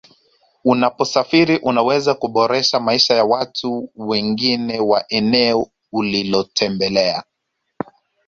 [0.63, 7.23] Unaposafiri unaweza kuboresha maisha ya watu wengine wa eneo ulilotembelea